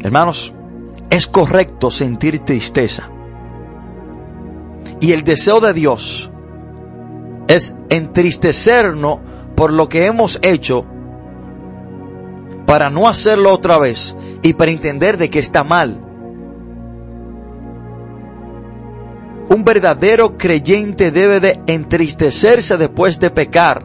[0.00, 0.52] Hermanos,
[1.10, 3.10] es correcto sentir tristeza.
[5.00, 6.30] Y el deseo de Dios
[7.46, 9.18] es entristecernos
[9.54, 10.84] por lo que hemos hecho
[12.66, 16.04] para no hacerlo otra vez y para entender de que está mal.
[19.48, 23.82] Un verdadero creyente debe de entristecerse después de pecar.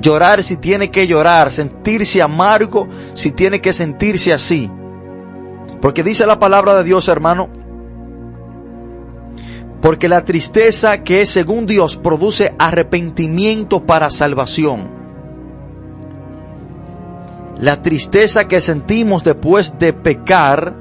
[0.00, 4.68] Llorar si tiene que llorar, sentirse amargo si tiene que sentirse así.
[5.80, 7.48] Porque dice la palabra de Dios, hermano,
[9.80, 14.88] porque la tristeza que es según Dios produce arrepentimiento para salvación.
[17.58, 20.74] La tristeza que sentimos después de pecar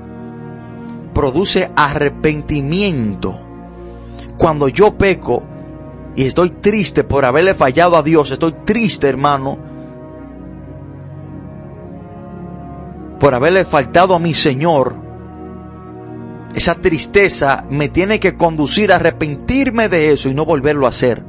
[1.14, 3.40] produce arrepentimiento.
[4.38, 5.44] Cuando yo peco
[6.16, 9.58] y estoy triste por haberle fallado a Dios, estoy triste hermano,
[13.20, 14.96] por haberle faltado a mi Señor,
[16.56, 21.24] esa tristeza me tiene que conducir a arrepentirme de eso y no volverlo a hacer.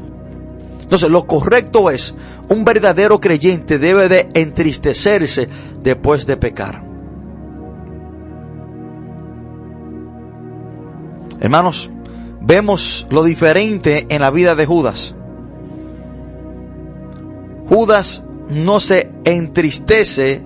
[0.80, 2.14] Entonces, lo correcto es,
[2.48, 5.48] un verdadero creyente debe de entristecerse
[5.82, 6.84] después de pecar.
[11.40, 11.90] Hermanos,
[12.40, 15.16] vemos lo diferente en la vida de Judas.
[17.68, 20.45] Judas no se entristece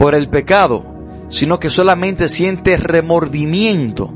[0.00, 0.82] por el pecado,
[1.28, 4.10] sino que solamente siente remordimiento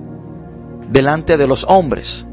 [0.91, 2.25] delante de los hombres.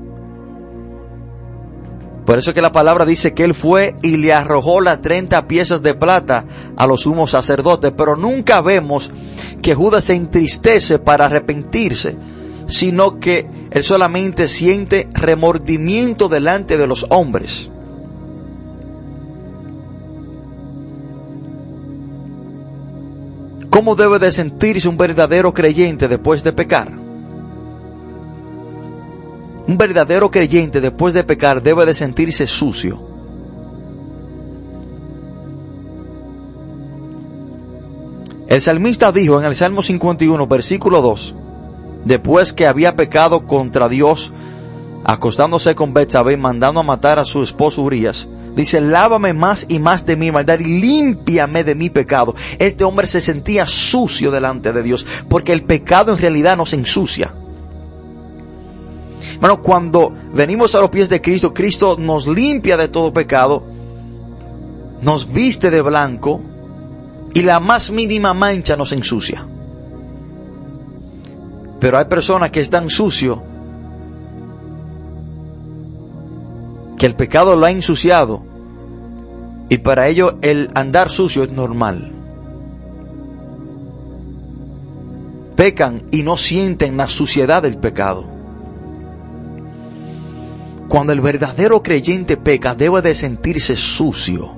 [2.25, 5.81] Por eso que la palabra dice que él fue y le arrojó las 30 piezas
[5.81, 6.45] de plata
[6.77, 9.11] a los sumos sacerdotes, pero nunca vemos
[9.61, 12.15] que Judas se entristece para arrepentirse,
[12.67, 17.69] sino que él solamente siente remordimiento delante de los hombres.
[23.71, 26.91] ¿Cómo debe de sentirse un verdadero creyente después de pecar?
[29.65, 33.01] Un verdadero creyente después de pecar debe de sentirse sucio.
[38.49, 41.35] El salmista dijo en el Salmo 51, versículo 2,
[42.03, 44.33] después que había pecado contra Dios,
[45.03, 50.05] acostándose con Betsabé, mandando a matar a su esposo Urias, dice, lávame más y más
[50.05, 52.35] de mi maldad y límpiame de mi pecado.
[52.59, 57.33] Este hombre se sentía sucio delante de Dios, porque el pecado en realidad nos ensucia.
[59.39, 63.63] Bueno, cuando venimos a los pies de Cristo, Cristo nos limpia de todo pecado,
[65.01, 66.41] nos viste de blanco
[67.33, 69.47] y la más mínima mancha nos ensucia.
[71.79, 73.39] Pero hay personas que están sucios,
[77.01, 78.43] que el pecado lo ha ensuciado
[79.69, 82.11] y para ello el andar sucio es normal.
[85.55, 88.27] Pecan y no sienten la suciedad del pecado.
[90.89, 94.55] Cuando el verdadero creyente peca, debe de sentirse sucio.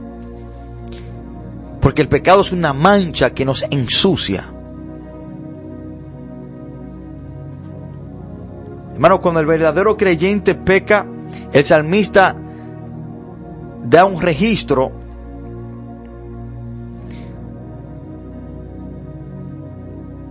[1.79, 4.53] Porque el pecado es una mancha que nos ensucia.
[8.95, 11.07] Hermano, cuando el verdadero creyente peca,
[11.51, 12.35] el salmista
[13.85, 14.91] da un registro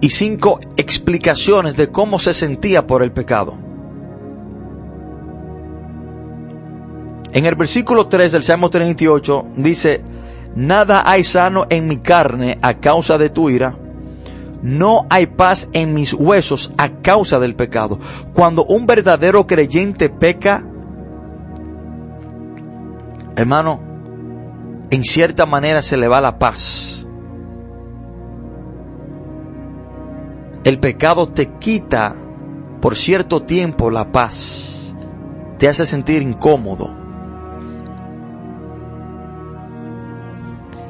[0.00, 3.56] y cinco explicaciones de cómo se sentía por el pecado.
[7.32, 10.02] En el versículo 3 del Salmo 38 dice,
[10.54, 13.78] Nada hay sano en mi carne a causa de tu ira,
[14.62, 17.98] no hay paz en mis huesos a causa del pecado.
[18.34, 20.66] Cuando un verdadero creyente peca,
[23.36, 23.80] hermano,
[24.90, 27.06] en cierta manera se le va la paz.
[30.64, 32.14] El pecado te quita
[32.80, 34.94] por cierto tiempo la paz,
[35.58, 36.90] te hace sentir incómodo.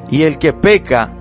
[0.09, 1.11] Y el que peca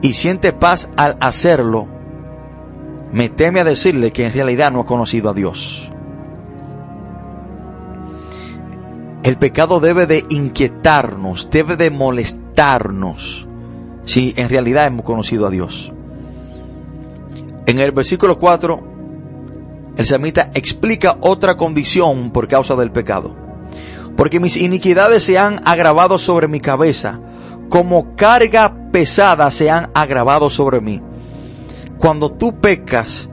[0.00, 1.88] y siente paz al hacerlo,
[3.10, 5.90] me teme a decirle que en realidad no ha conocido a Dios.
[9.24, 13.48] El pecado debe de inquietarnos, debe de molestarnos,
[14.04, 15.94] si en realidad hemos conocido a Dios.
[17.64, 23.34] En el versículo 4, el samita explica otra condición por causa del pecado.
[24.14, 27.18] Porque mis iniquidades se han agravado sobre mi cabeza,
[27.70, 31.00] como carga pesada se han agravado sobre mí.
[31.96, 33.30] Cuando tú pecas,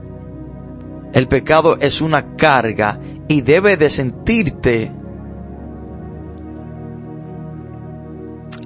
[1.12, 5.01] el pecado es una carga y debe de sentirte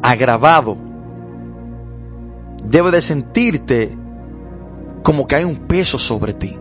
[0.03, 0.77] agravado.
[2.65, 3.97] Debe de sentirte
[5.03, 6.57] como que hay un peso sobre ti.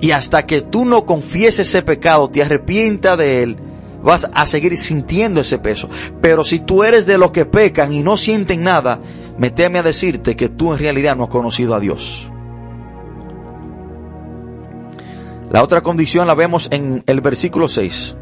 [0.00, 3.56] Y hasta que tú no confieses ese pecado, te arrepientas de él,
[4.02, 5.88] vas a seguir sintiendo ese peso.
[6.20, 9.00] Pero si tú eres de los que pecan y no sienten nada,
[9.38, 12.28] me teme a decirte que tú en realidad no has conocido a Dios.
[15.50, 18.16] La otra condición la vemos en el versículo 6.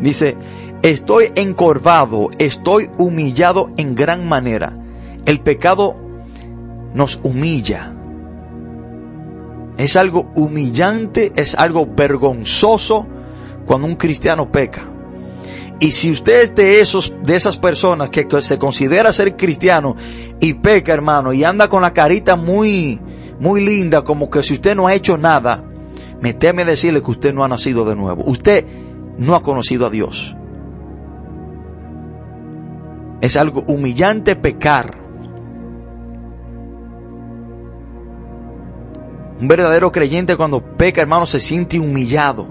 [0.00, 0.36] Dice,
[0.82, 4.72] estoy encorvado, estoy humillado en gran manera.
[5.26, 5.96] El pecado
[6.94, 7.94] nos humilla.
[9.76, 13.06] Es algo humillante, es algo vergonzoso
[13.66, 14.82] cuando un cristiano peca.
[15.78, 19.96] Y si usted es de esos, de esas personas que, se considera ser cristiano
[20.38, 23.00] y peca, hermano, y anda con la carita muy,
[23.38, 25.64] muy linda, como que si usted no ha hecho nada,
[26.20, 28.22] me teme decirle que usted no ha nacido de nuevo.
[28.26, 28.66] Usted
[29.18, 30.36] no ha conocido a Dios.
[33.20, 34.96] Es algo humillante pecar.
[39.40, 42.46] Un verdadero creyente cuando peca, hermano, se siente humillado.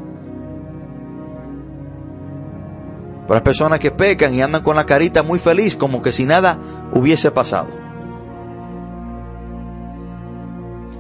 [3.28, 6.26] Para las personas que pecan y andan con la carita muy feliz, como que si
[6.26, 7.68] nada hubiese pasado.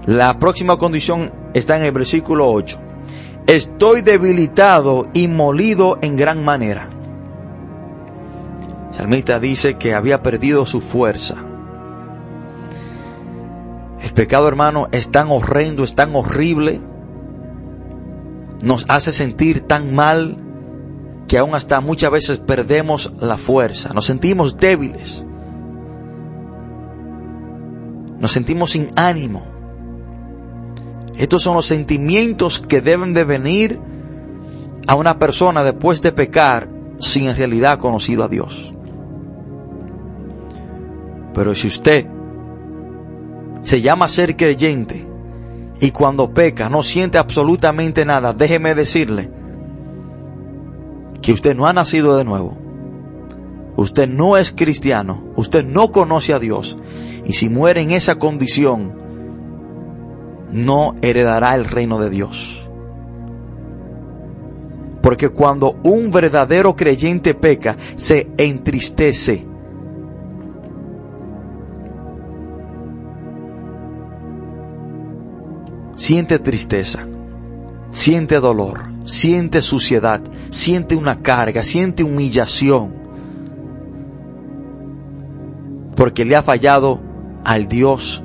[0.05, 2.88] La próxima condición está en el versículo 8.
[3.49, 6.87] Estoy debilitado y molido en gran manera.
[8.89, 11.33] El salmista dice que había perdido su fuerza.
[14.03, 16.79] El pecado, hermano, es tan horrendo, es tan horrible.
[18.61, 20.37] Nos hace sentir tan mal
[21.27, 23.93] que aún hasta muchas veces perdemos la fuerza.
[23.95, 25.25] Nos sentimos débiles.
[28.19, 29.58] Nos sentimos sin ánimo.
[31.19, 33.77] Estos son los sentimientos que deben de venir
[34.87, 38.73] a una persona después de pecar sin en realidad conocido a Dios.
[41.33, 42.07] Pero si usted
[43.59, 45.05] se llama ser creyente
[45.81, 49.29] y cuando peca no siente absolutamente nada, déjeme decirle
[51.21, 52.57] que usted no ha nacido de nuevo.
[53.75, 56.77] Usted no es cristiano, usted no conoce a Dios
[57.25, 58.98] y si muere en esa condición,
[60.51, 62.69] no heredará el reino de Dios.
[65.01, 69.45] Porque cuando un verdadero creyente peca, se entristece.
[75.95, 77.05] Siente tristeza,
[77.91, 82.93] siente dolor, siente suciedad, siente una carga, siente humillación.
[85.95, 87.01] Porque le ha fallado
[87.43, 88.23] al Dios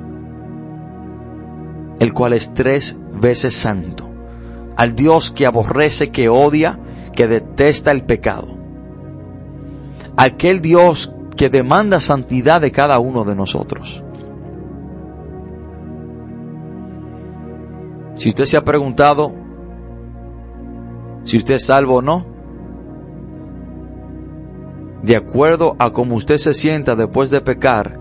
[1.99, 4.09] el cual es tres veces santo,
[4.75, 6.79] al Dios que aborrece, que odia,
[7.13, 8.47] que detesta el pecado,
[10.17, 14.03] aquel Dios que demanda santidad de cada uno de nosotros.
[18.13, 19.33] Si usted se ha preguntado
[21.25, 22.25] si usted es salvo o no,
[25.01, 27.99] de acuerdo a cómo usted se sienta después de pecar,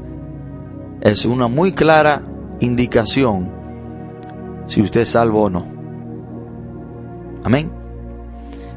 [1.01, 2.23] es una muy clara
[2.61, 3.54] indicación
[4.67, 5.67] si usted es salvo o no.
[7.45, 7.71] Amén.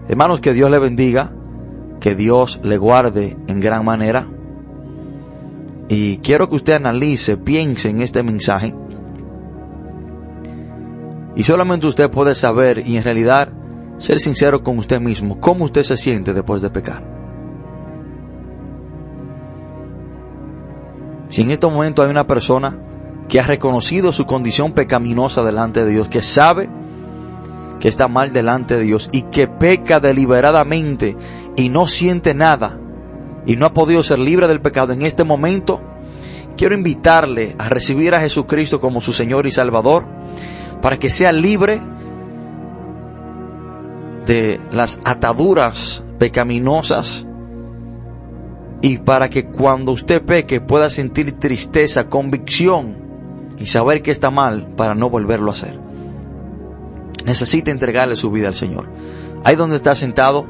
[0.07, 1.31] Hermanos, que Dios le bendiga,
[1.99, 4.27] que Dios le guarde en gran manera.
[5.89, 8.73] Y quiero que usted analice, piense en este mensaje.
[11.35, 13.49] Y solamente usted puede saber y en realidad
[13.97, 17.03] ser sincero con usted mismo, cómo usted se siente después de pecar.
[21.29, 22.77] Si en este momento hay una persona
[23.27, 26.69] que ha reconocido su condición pecaminosa delante de Dios, que sabe
[27.79, 31.15] que está mal delante de Dios y que peca deliberadamente
[31.55, 32.79] y no siente nada
[33.45, 35.81] y no ha podido ser libre del pecado en este momento,
[36.57, 40.05] quiero invitarle a recibir a Jesucristo como su Señor y Salvador
[40.81, 41.81] para que sea libre
[44.25, 47.25] de las ataduras pecaminosas
[48.81, 53.06] y para que cuando usted peque pueda sentir tristeza, convicción
[53.57, 55.79] y saber que está mal para no volverlo a hacer.
[57.25, 58.89] Necesita entregarle su vida al Señor.
[59.43, 60.45] Ahí donde está sentado,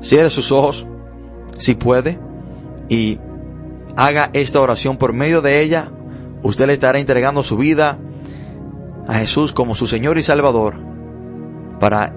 [0.00, 0.86] cierre sus ojos,
[1.58, 2.18] si puede,
[2.88, 3.18] y
[3.96, 4.96] haga esta oración.
[4.96, 5.92] Por medio de ella,
[6.42, 7.98] usted le estará entregando su vida
[9.06, 10.76] a Jesús como su Señor y Salvador
[11.78, 12.14] para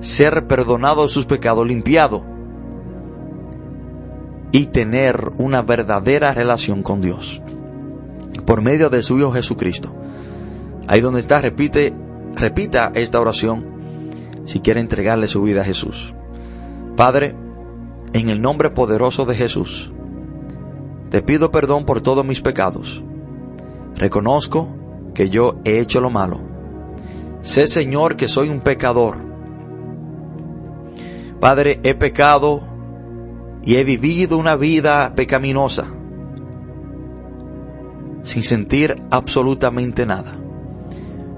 [0.00, 2.29] ser perdonado de sus pecados, limpiado
[4.52, 7.42] y tener una verdadera relación con Dios
[8.50, 9.94] por medio de su Hijo Jesucristo.
[10.88, 11.94] Ahí donde está, repite,
[12.34, 13.64] repita esta oración
[14.44, 16.14] si quiere entregarle su vida a Jesús.
[16.96, 17.36] Padre,
[18.12, 19.92] en el nombre poderoso de Jesús,
[21.10, 23.04] te pido perdón por todos mis pecados.
[23.94, 24.68] Reconozco
[25.14, 26.40] que yo he hecho lo malo.
[27.42, 29.18] Sé, Señor, que soy un pecador.
[31.40, 32.62] Padre, he pecado
[33.64, 35.84] y he vivido una vida pecaminosa,
[38.22, 40.36] sin sentir absolutamente nada.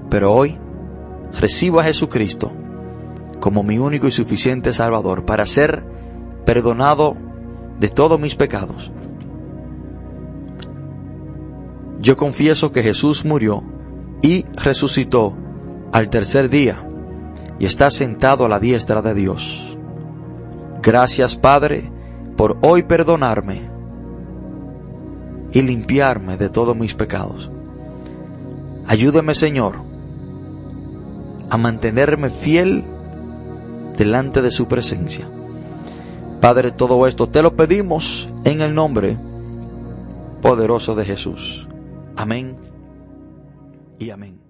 [0.09, 0.57] Pero hoy
[1.39, 2.51] recibo a Jesucristo
[3.39, 5.83] como mi único y suficiente Salvador para ser
[6.45, 7.17] perdonado
[7.79, 8.91] de todos mis pecados.
[11.99, 13.63] Yo confieso que Jesús murió
[14.21, 15.35] y resucitó
[15.91, 16.85] al tercer día
[17.59, 19.77] y está sentado a la diestra de Dios.
[20.81, 21.92] Gracias Padre
[22.35, 23.69] por hoy perdonarme
[25.51, 27.49] y limpiarme de todos mis pecados.
[28.87, 29.75] Ayúdame Señor
[31.49, 32.83] a mantenerme fiel
[33.97, 35.27] delante de su presencia.
[36.41, 39.17] Padre, todo esto te lo pedimos en el nombre
[40.41, 41.67] poderoso de Jesús.
[42.15, 42.57] Amén
[43.99, 44.42] y amén.